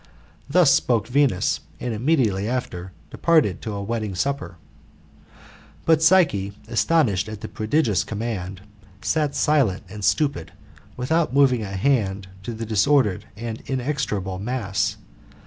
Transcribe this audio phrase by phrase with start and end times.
[0.49, 4.57] Thus spoke Venus, and immediately after departed to a wedding supper.
[5.85, 8.61] But Psyche, astonished at the prodigious command,
[9.03, 10.53] sat silent and stupid,
[10.97, 14.97] without moving a hand to the disordered and mextricable mass.